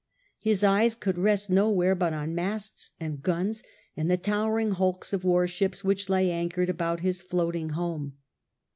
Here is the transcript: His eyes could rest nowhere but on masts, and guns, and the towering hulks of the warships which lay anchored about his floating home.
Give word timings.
His 0.39 0.63
eyes 0.63 0.95
could 0.95 1.19
rest 1.19 1.51
nowhere 1.51 1.93
but 1.93 2.11
on 2.11 2.33
masts, 2.33 2.89
and 2.99 3.21
guns, 3.21 3.61
and 3.95 4.09
the 4.09 4.17
towering 4.17 4.71
hulks 4.71 5.13
of 5.13 5.21
the 5.21 5.27
warships 5.27 5.83
which 5.83 6.09
lay 6.09 6.31
anchored 6.31 6.69
about 6.69 7.01
his 7.01 7.21
floating 7.21 7.69
home. 7.77 8.17